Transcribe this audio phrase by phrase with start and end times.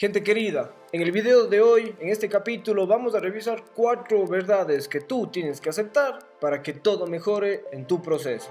[0.00, 4.86] Gente querida, en el video de hoy, en este capítulo, vamos a revisar cuatro verdades
[4.86, 8.48] que tú tienes que aceptar para que todo mejore en tu proceso.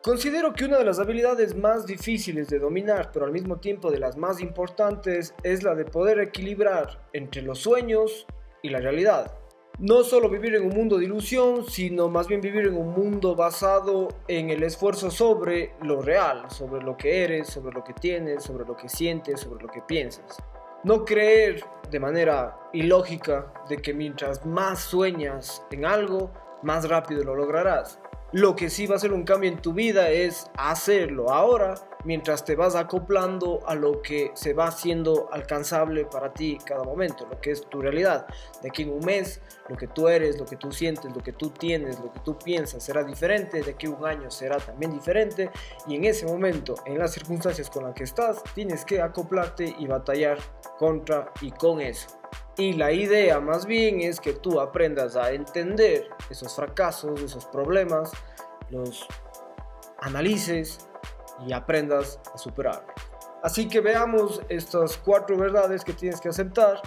[0.00, 3.98] Considero que una de las habilidades más difíciles de dominar, pero al mismo tiempo de
[3.98, 8.28] las más importantes, es la de poder equilibrar entre los sueños
[8.62, 9.36] y la realidad.
[9.78, 13.36] No solo vivir en un mundo de ilusión, sino más bien vivir en un mundo
[13.36, 18.42] basado en el esfuerzo sobre lo real, sobre lo que eres, sobre lo que tienes,
[18.42, 20.42] sobre lo que sientes, sobre lo que piensas.
[20.82, 26.30] No creer de manera ilógica de que mientras más sueñas en algo,
[26.62, 28.00] más rápido lo lograrás.
[28.32, 32.44] Lo que sí va a ser un cambio en tu vida es hacerlo ahora mientras
[32.44, 37.40] te vas acoplando a lo que se va haciendo alcanzable para ti cada momento, lo
[37.40, 38.26] que es tu realidad.
[38.62, 41.32] De aquí en un mes, lo que tú eres, lo que tú sientes, lo que
[41.32, 45.50] tú tienes, lo que tú piensas será diferente, de aquí un año será también diferente
[45.86, 49.86] y en ese momento, en las circunstancias con las que estás, tienes que acoplarte y
[49.86, 50.38] batallar
[50.78, 52.08] contra y con eso.
[52.58, 58.12] Y la idea más bien es que tú aprendas a entender esos fracasos, esos problemas,
[58.70, 59.06] los
[60.00, 60.78] analices
[61.46, 62.94] y aprendas a superarlos.
[63.42, 66.80] Así que veamos estas cuatro verdades que tienes que aceptar.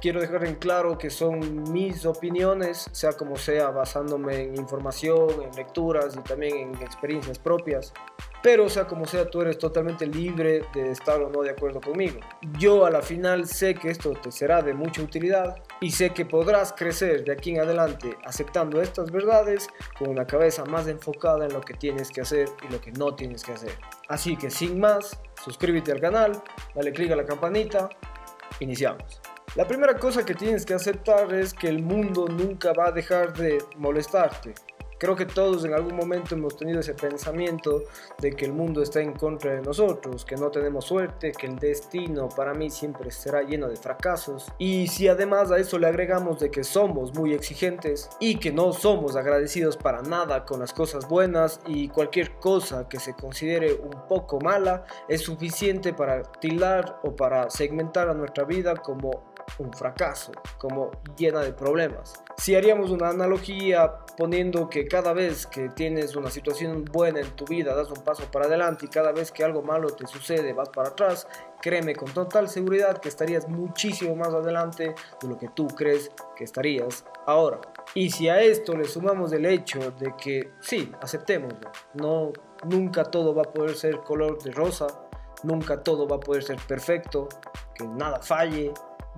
[0.00, 5.54] Quiero dejar en claro que son mis opiniones, sea como sea, basándome en información, en
[5.54, 7.92] lecturas y también en experiencias propias.
[8.42, 12.20] Pero sea como sea, tú eres totalmente libre de estar o no de acuerdo conmigo.
[12.58, 16.24] Yo a la final sé que esto te será de mucha utilidad y sé que
[16.24, 19.68] podrás crecer de aquí en adelante aceptando estas verdades
[19.98, 23.14] con una cabeza más enfocada en lo que tienes que hacer y lo que no
[23.14, 23.72] tienes que hacer.
[24.08, 26.32] Así que sin más, suscríbete al canal,
[26.74, 27.90] dale click a la campanita,
[28.60, 29.20] iniciamos.
[29.56, 33.32] La primera cosa que tienes que aceptar es que el mundo nunca va a dejar
[33.34, 34.54] de molestarte.
[35.00, 37.84] Creo que todos en algún momento hemos tenido ese pensamiento
[38.18, 41.58] de que el mundo está en contra de nosotros, que no tenemos suerte, que el
[41.58, 44.52] destino para mí siempre será lleno de fracasos.
[44.58, 48.74] Y si además a eso le agregamos de que somos muy exigentes y que no
[48.74, 54.06] somos agradecidos para nada con las cosas buenas y cualquier cosa que se considere un
[54.06, 60.32] poco mala es suficiente para tildar o para segmentar a nuestra vida como un fracaso,
[60.58, 62.22] como llena de problemas.
[62.36, 67.44] Si haríamos una analogía poniendo que cada vez que tienes una situación buena en tu
[67.44, 70.68] vida das un paso para adelante y cada vez que algo malo te sucede vas
[70.68, 71.26] para atrás,
[71.60, 76.44] créeme con total seguridad que estarías muchísimo más adelante de lo que tú crees que
[76.44, 77.60] estarías ahora.
[77.94, 82.32] Y si a esto le sumamos el hecho de que sí, aceptémoslo, no
[82.64, 84.86] nunca todo va a poder ser color de rosa,
[85.42, 87.28] nunca todo va a poder ser perfecto,
[87.74, 88.72] que nada falle,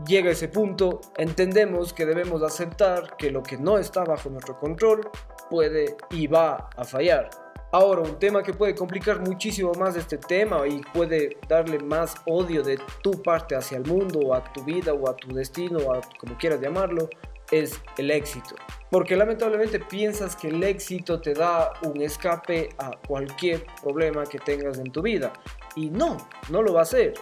[0.06, 5.08] llega ese punto, entendemos que debemos aceptar que lo que no está bajo nuestro control
[5.50, 7.30] puede y va a fallar.
[7.74, 12.62] Ahora, un tema que puede complicar muchísimo más este tema y puede darle más odio
[12.62, 16.00] de tu parte hacia el mundo a tu vida o a tu destino o a
[16.18, 17.08] como quieras llamarlo,
[17.50, 18.56] es el éxito.
[18.90, 24.78] Porque lamentablemente piensas que el éxito te da un escape a cualquier problema que tengas
[24.78, 25.32] en tu vida.
[25.74, 26.18] Y no,
[26.50, 27.14] no lo va a hacer.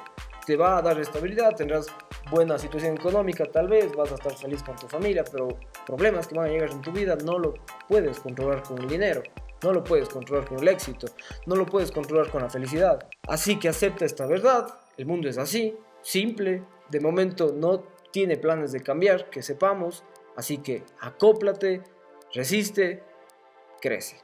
[0.47, 1.87] Te va a dar estabilidad, tendrás
[2.31, 5.49] buena situación económica, tal vez vas a estar feliz con tu familia, pero
[5.87, 7.55] problemas que van a llegar en tu vida no lo
[7.89, 9.23] puedes controlar con el dinero,
[9.63, 11.09] no lo puedes controlar con el éxito,
[11.47, 13.01] no lo puedes controlar con la felicidad.
[13.29, 18.73] Así que acepta esta verdad, el mundo es así, simple, de momento no tiene planes
[18.73, 20.05] de cambiar, que sepamos,
[20.37, 21.83] así que acóplate,
[22.33, 23.03] resiste,
[23.81, 24.17] crece.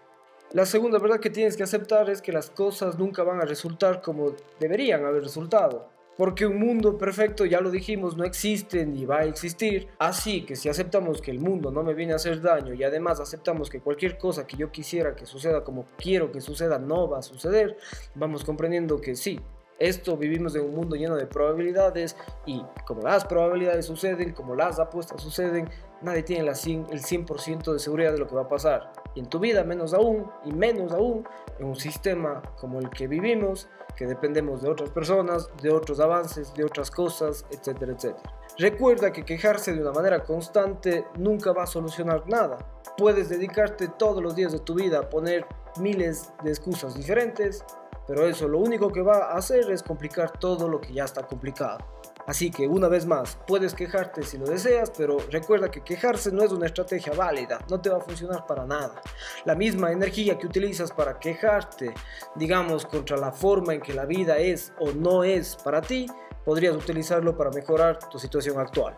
[0.52, 4.00] La segunda verdad que tienes que aceptar es que las cosas nunca van a resultar
[4.00, 5.95] como deberían haber resultado.
[6.16, 9.88] Porque un mundo perfecto, ya lo dijimos, no existe ni va a existir.
[9.98, 13.20] Así que si aceptamos que el mundo no me viene a hacer daño y además
[13.20, 17.18] aceptamos que cualquier cosa que yo quisiera que suceda como quiero que suceda no va
[17.18, 17.76] a suceder,
[18.14, 19.40] vamos comprendiendo que sí,
[19.78, 22.16] esto vivimos en un mundo lleno de probabilidades
[22.46, 25.68] y como las probabilidades suceden, como las apuestas suceden,
[26.02, 28.92] nadie tiene la 100, el 100% de seguridad de lo que va a pasar.
[29.14, 31.26] Y en tu vida menos aún, y menos aún,
[31.58, 36.52] en un sistema como el que vivimos, que dependemos de otras personas, de otros avances,
[36.54, 38.30] de otras cosas, etcétera, etcétera.
[38.58, 42.58] Recuerda que quejarse de una manera constante nunca va a solucionar nada.
[42.96, 45.46] Puedes dedicarte todos los días de tu vida a poner
[45.78, 47.64] miles de excusas diferentes,
[48.06, 51.26] pero eso lo único que va a hacer es complicar todo lo que ya está
[51.26, 51.78] complicado.
[52.26, 56.42] Así que una vez más, puedes quejarte si lo deseas, pero recuerda que quejarse no
[56.42, 59.00] es una estrategia válida, no te va a funcionar para nada.
[59.44, 61.94] La misma energía que utilizas para quejarte,
[62.34, 66.06] digamos, contra la forma en que la vida es o no es para ti,
[66.44, 68.94] podrías utilizarlo para mejorar tu situación actual.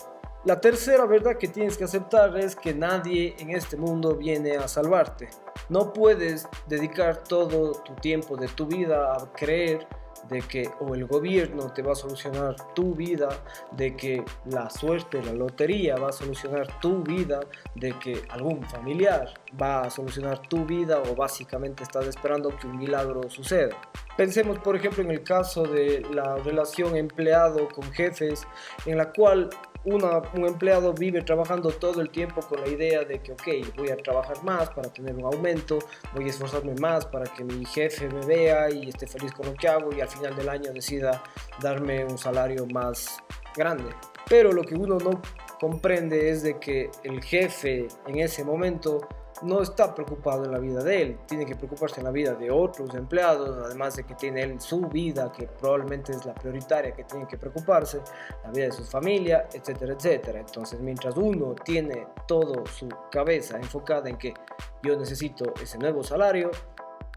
[0.48, 4.66] La tercera verdad que tienes que aceptar es que nadie en este mundo viene a
[4.66, 5.28] salvarte.
[5.68, 9.86] No puedes dedicar todo tu tiempo de tu vida a creer
[10.30, 13.28] de que o el gobierno te va a solucionar tu vida,
[13.72, 17.40] de que la suerte, la lotería va a solucionar tu vida,
[17.74, 22.78] de que algún familiar va a solucionar tu vida o básicamente estás esperando que un
[22.78, 23.76] milagro suceda.
[24.18, 28.48] Pensemos por ejemplo en el caso de la relación empleado con jefes
[28.84, 29.48] en la cual
[29.84, 33.96] un empleado vive trabajando todo el tiempo con la idea de que, ok, voy a
[33.96, 35.78] trabajar más para tener un aumento,
[36.16, 39.54] voy a esforzarme más para que mi jefe me vea y esté feliz con lo
[39.54, 41.22] que hago y al final del año decida
[41.62, 43.18] darme un salario más
[43.56, 43.88] grande.
[44.28, 45.22] Pero lo que uno no
[45.60, 49.06] comprende es de que el jefe en ese momento
[49.42, 52.50] no está preocupado en la vida de él, tiene que preocuparse en la vida de
[52.50, 57.04] otros empleados, además de que tiene él su vida, que probablemente es la prioritaria que
[57.04, 58.00] tiene que preocuparse,
[58.44, 60.40] la vida de su familia, etcétera, etcétera.
[60.40, 64.34] Entonces, mientras uno tiene toda su cabeza enfocada en que
[64.82, 66.50] yo necesito ese nuevo salario,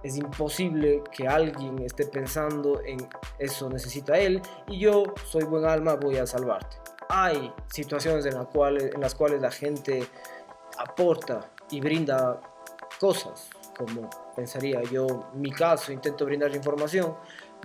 [0.04, 3.08] es imposible que alguien esté pensando en
[3.38, 6.78] eso necesita él y yo soy buen alma, voy a salvarte.
[7.10, 10.04] Hay situaciones en, en las cuales la gente
[10.78, 12.40] aporta y brinda
[13.00, 17.16] cosas, como pensaría yo, mi caso, intento brindar información,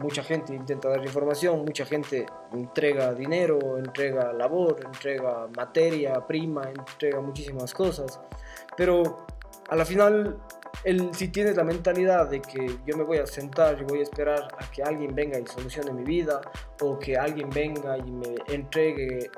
[0.00, 7.20] mucha gente intenta dar información, mucha gente entrega dinero, entrega labor, entrega materia prima, entrega
[7.20, 8.20] muchísimas cosas,
[8.76, 9.26] pero
[9.68, 10.38] a la final
[10.84, 14.02] el, si tienes la mentalidad de que yo me voy a sentar y voy a
[14.02, 16.40] esperar a que alguien venga y solucione mi vida
[16.80, 19.30] o que alguien venga y me entregue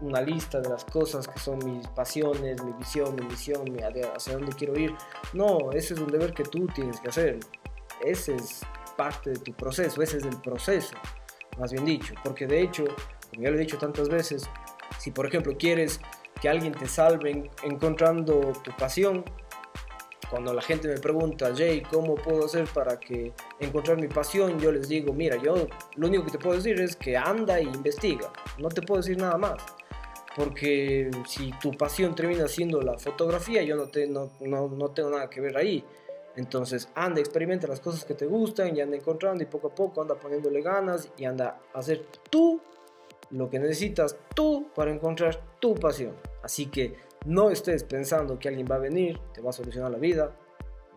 [0.00, 4.34] una lista de las cosas que son mis pasiones, mi visión, mi misión, mi, hacia
[4.34, 4.94] dónde quiero ir,
[5.32, 7.40] no, ese es un deber que tú tienes que hacer.
[8.04, 8.60] Ese es
[8.96, 10.94] parte de tu proceso, ese es el proceso,
[11.58, 12.84] más bien dicho, porque de hecho,
[13.30, 14.48] como ya lo he dicho tantas veces,
[14.98, 16.00] si por ejemplo quieres
[16.40, 19.24] que alguien te salve encontrando tu pasión,
[20.34, 24.58] cuando la gente me pregunta, Jay, ¿cómo puedo hacer para que encontrar mi pasión?
[24.58, 27.62] Yo les digo, mira, yo lo único que te puedo decir es que anda e
[27.62, 28.32] investiga.
[28.58, 29.62] No te puedo decir nada más.
[30.34, 35.10] Porque si tu pasión termina siendo la fotografía, yo no, te, no, no, no tengo
[35.10, 35.84] nada que ver ahí.
[36.34, 40.02] Entonces anda, experimenta las cosas que te gustan y anda encontrando y poco a poco
[40.02, 42.60] anda poniéndole ganas y anda a hacer tú
[43.30, 46.14] lo que necesitas tú para encontrar tu pasión.
[46.42, 49.98] Así que no estés pensando que alguien va a venir, te va a solucionar la
[49.98, 50.32] vida.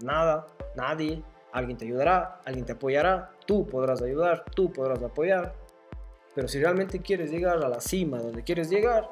[0.02, 1.24] Nada, nadie.
[1.54, 5.56] Alguien te ayudará, alguien te apoyará, tú podrás ayudar, tú podrás apoyar.
[6.36, 9.10] Pero si realmente quieres llegar a la cima donde quieres llegar,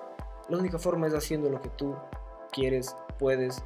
[0.50, 1.96] la única forma es haciendo lo que tú
[2.52, 3.64] quieres, puedes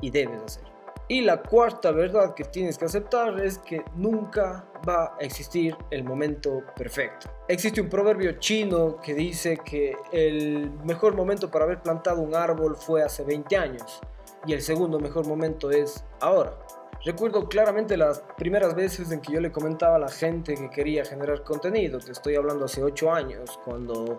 [0.00, 0.69] y debes hacer.
[1.10, 6.04] Y la cuarta verdad que tienes que aceptar es que nunca va a existir el
[6.04, 7.28] momento perfecto.
[7.48, 12.76] Existe un proverbio chino que dice que el mejor momento para haber plantado un árbol
[12.76, 14.00] fue hace 20 años
[14.46, 16.56] y el segundo mejor momento es ahora.
[17.04, 21.04] Recuerdo claramente las primeras veces en que yo le comentaba a la gente que quería
[21.04, 21.98] generar contenido.
[21.98, 24.16] Te estoy hablando hace 8 años, cuando,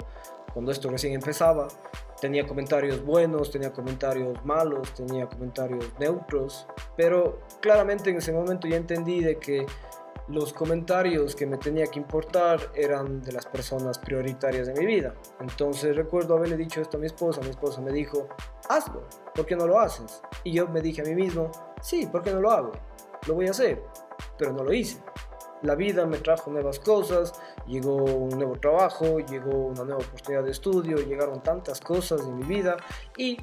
[0.53, 1.69] cuando esto recién empezaba.
[2.21, 8.77] Tenía comentarios buenos, tenía comentarios malos, tenía comentarios neutros, pero claramente en ese momento ya
[8.77, 9.65] entendí de que
[10.27, 15.15] los comentarios que me tenía que importar eran de las personas prioritarias de mi vida.
[15.39, 18.27] Entonces recuerdo haberle dicho esto a mi esposa, mi esposa me dijo,
[18.69, 19.01] hazlo,
[19.33, 20.21] ¿por qué no lo haces?
[20.43, 21.49] Y yo me dije a mí mismo,
[21.81, 22.71] sí, ¿por qué no lo hago?
[23.27, 23.81] Lo voy a hacer,
[24.37, 25.01] pero no lo hice
[25.61, 27.33] la vida me trajo nuevas cosas,
[27.67, 32.43] llegó un nuevo trabajo, llegó una nueva oportunidad de estudio, llegaron tantas cosas en mi
[32.43, 32.77] vida
[33.17, 33.37] y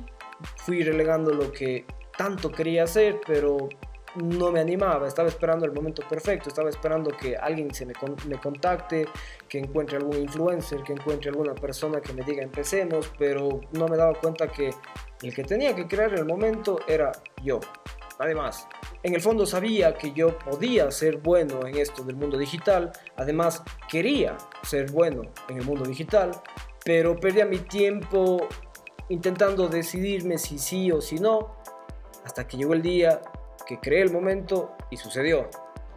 [0.57, 1.85] fui relegando lo que
[2.17, 3.69] tanto quería hacer, pero
[4.17, 7.93] no me animaba, estaba esperando el momento perfecto, estaba esperando que alguien se me,
[8.27, 9.07] me, contacte,
[9.49, 13.97] que encuentre algún influencer, que encuentre alguna persona que me diga empecemos, pero no me
[13.97, 14.71] daba cuenta que
[15.23, 17.61] el que tenía que crear el momento era yo.
[18.19, 18.67] Además,
[19.03, 23.63] en el fondo sabía que yo podía ser bueno en esto del mundo digital, además
[23.89, 26.33] quería ser bueno en el mundo digital,
[26.85, 28.49] pero perdía mi tiempo
[29.09, 31.57] intentando decidirme si sí o si no,
[32.25, 33.23] hasta que llegó el día
[33.67, 35.49] que creé el momento y sucedió.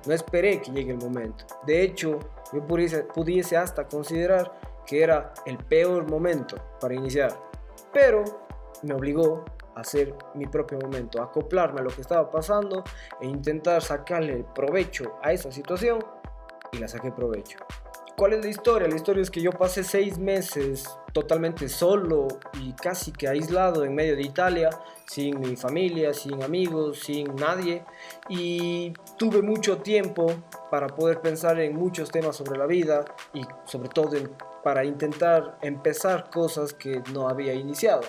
[0.06, 1.46] No esperé que llegue el momento.
[1.66, 2.20] De hecho,
[2.54, 7.38] yo pudiese, pudiese hasta considerar que era el peor momento para iniciar,
[7.94, 8.24] pero
[8.84, 12.84] me obligó hacer mi propio momento, acoplarme a lo que estaba pasando
[13.20, 16.00] e intentar sacarle provecho a esa situación
[16.72, 17.58] y la saqué provecho.
[18.22, 18.88] ¿Cuál es la historia?
[18.88, 22.28] La historia es que yo pasé seis meses totalmente solo
[22.60, 24.70] y casi que aislado en medio de Italia,
[25.08, 27.84] sin mi familia, sin amigos, sin nadie.
[28.30, 30.28] Y tuve mucho tiempo
[30.70, 34.12] para poder pensar en muchos temas sobre la vida y sobre todo
[34.64, 38.02] para intentar empezar cosas que no había iniciado.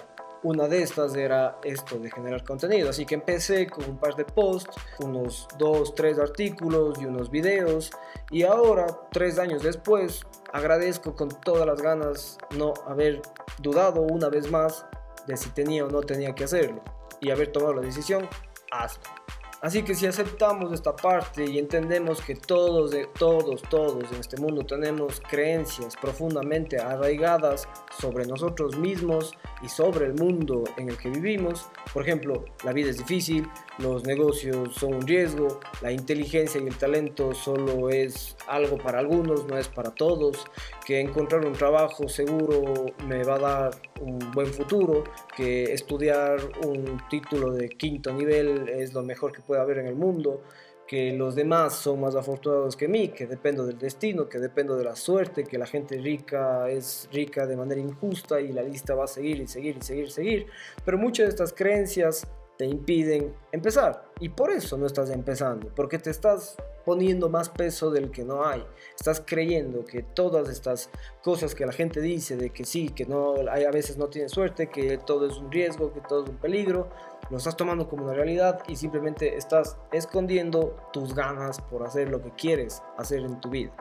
[0.44, 4.24] Una de estas era esto de generar contenido, así que empecé con un par de
[4.24, 7.92] posts, unos dos, tres artículos y unos videos.
[8.30, 10.22] Y ahora, tres años después,
[10.52, 13.22] agradezco con todas las ganas no haber
[13.60, 14.84] dudado una vez más
[15.28, 16.82] de si tenía o no tenía que hacerlo
[17.20, 18.28] y haber tomado la decisión,
[18.72, 19.21] hazlo.
[19.62, 24.66] Así que si aceptamos esta parte y entendemos que todos, todos, todos en este mundo
[24.66, 27.68] tenemos creencias profundamente arraigadas
[28.00, 29.30] sobre nosotros mismos
[29.62, 34.02] y sobre el mundo en el que vivimos, por ejemplo, la vida es difícil, los
[34.04, 39.56] negocios son un riesgo, la inteligencia y el talento solo es algo para algunos, no
[39.56, 40.44] es para todos,
[40.84, 45.04] que encontrar un trabajo seguro me va a dar un buen futuro,
[45.36, 49.94] que estudiar un título de quinto nivel es lo mejor que puede haber en el
[49.94, 50.42] mundo,
[50.86, 54.84] que los demás son más afortunados que mí, que dependo del destino, que dependo de
[54.84, 59.04] la suerte, que la gente rica es rica de manera injusta y la lista va
[59.04, 60.46] a seguir y seguir y seguir y seguir.
[60.84, 62.26] Pero muchas de estas creencias
[62.62, 64.04] te impiden empezar.
[64.20, 68.44] Y por eso no estás empezando, porque te estás poniendo más peso del que no
[68.44, 68.64] hay.
[68.96, 70.88] Estás creyendo que todas estas
[71.24, 74.28] cosas que la gente dice de que sí, que no hay a veces no tiene
[74.28, 76.88] suerte, que todo es un riesgo, que todo es un peligro,
[77.30, 82.22] lo estás tomando como una realidad y simplemente estás escondiendo tus ganas por hacer lo
[82.22, 83.72] que quieres hacer en tu vida.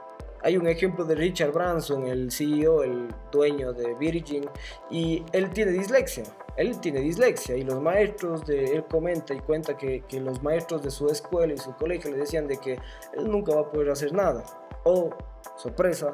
[0.41, 4.49] Hay un ejemplo de Richard Branson, el CEO, el dueño de Virgin,
[4.89, 6.23] y él tiene dislexia
[6.57, 10.83] él tiene dislexia y los maestros de él comenta y cuenta que, que, los maestros
[10.83, 13.89] de su escuela y su colegio le decían de que él nunca va a poder
[13.89, 14.43] hacer nada.
[14.83, 15.09] O,
[15.57, 16.13] sorpresa,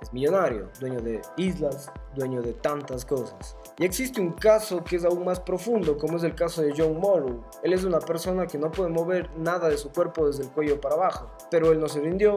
[0.00, 3.56] es millonario, dueño de islas, dueño de tantas cosas.
[3.80, 7.00] Y existe un caso que es aún más profundo, como es el caso de John
[7.00, 7.42] Morrow.
[7.62, 10.78] Él es una persona que no puede mover nada de su cuerpo desde el cuello
[10.78, 12.34] para abajo, pero él no se rindió,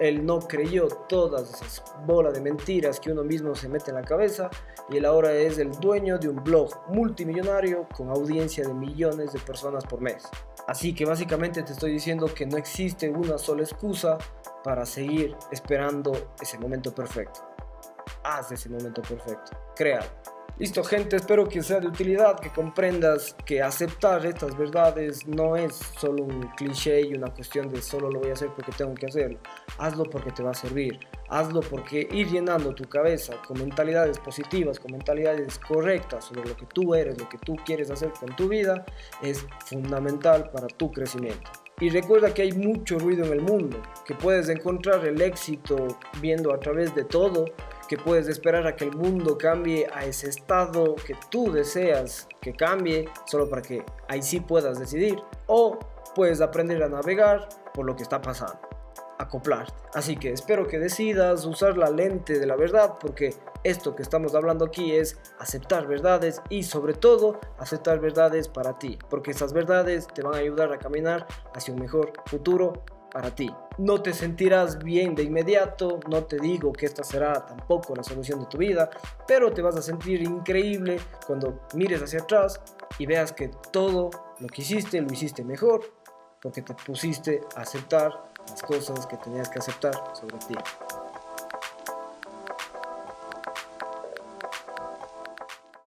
[0.00, 4.02] él no creyó todas esas bolas de mentiras que uno mismo se mete en la
[4.02, 4.48] cabeza
[4.88, 9.40] y él ahora es el dueño de un blog multimillonario con audiencia de millones de
[9.40, 10.26] personas por mes.
[10.68, 14.16] Así que básicamente te estoy diciendo que no existe una sola excusa
[14.64, 17.40] para seguir esperando ese momento perfecto.
[18.24, 19.50] Haz ese momento perfecto.
[19.76, 20.37] Créalo.
[20.58, 25.76] Listo gente, espero que sea de utilidad, que comprendas que aceptar estas verdades no es
[26.00, 29.06] solo un cliché y una cuestión de solo lo voy a hacer porque tengo que
[29.06, 29.38] hacerlo.
[29.78, 30.98] Hazlo porque te va a servir.
[31.28, 36.66] Hazlo porque ir llenando tu cabeza con mentalidades positivas, con mentalidades correctas sobre lo que
[36.66, 38.84] tú eres, lo que tú quieres hacer con tu vida,
[39.22, 41.52] es fundamental para tu crecimiento.
[41.78, 45.86] Y recuerda que hay mucho ruido en el mundo, que puedes encontrar el éxito
[46.20, 47.44] viendo a través de todo
[47.88, 52.52] que puedes esperar a que el mundo cambie a ese estado que tú deseas que
[52.52, 55.78] cambie, solo para que ahí sí puedas decidir, o
[56.14, 58.60] puedes aprender a navegar por lo que está pasando,
[59.18, 59.72] acoplarte.
[59.94, 64.34] Así que espero que decidas usar la lente de la verdad, porque esto que estamos
[64.34, 70.06] hablando aquí es aceptar verdades y sobre todo aceptar verdades para ti, porque esas verdades
[70.08, 73.50] te van a ayudar a caminar hacia un mejor futuro para ti.
[73.78, 78.40] No te sentirás bien de inmediato, no te digo que esta será tampoco la solución
[78.40, 78.90] de tu vida,
[79.26, 82.60] pero te vas a sentir increíble cuando mires hacia atrás
[82.98, 85.82] y veas que todo lo que hiciste lo hiciste mejor
[86.40, 88.12] porque te pusiste a aceptar
[88.48, 90.54] las cosas que tenías que aceptar sobre ti.